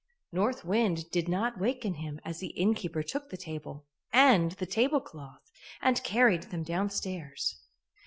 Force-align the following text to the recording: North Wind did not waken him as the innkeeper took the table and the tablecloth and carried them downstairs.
North 0.31 0.65
Wind 0.65 1.11
did 1.11 1.29
not 1.29 1.59
waken 1.59 1.93
him 1.93 2.19
as 2.25 2.39
the 2.39 2.57
innkeeper 2.59 3.03
took 3.03 3.29
the 3.29 3.37
table 3.37 3.85
and 4.11 4.53
the 4.53 4.65
tablecloth 4.65 5.51
and 5.79 6.03
carried 6.03 6.41
them 6.49 6.63
downstairs. 6.63 7.55